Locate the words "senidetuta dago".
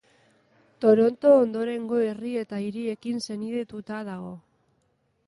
3.27-4.33